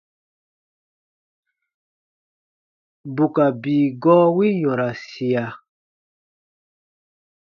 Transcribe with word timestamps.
Bù 3.15 3.25
ka 3.35 3.45
bii 3.61 3.85
gɔɔ 4.01 4.25
wi 4.35 4.47
yɔ̃rasia. 4.61 5.43